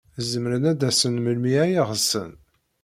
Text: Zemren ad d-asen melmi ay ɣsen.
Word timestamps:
Zemren 0.29 0.69
ad 0.71 0.77
d-asen 0.79 1.15
melmi 1.19 1.53
ay 1.63 1.73
ɣsen. 1.89 2.31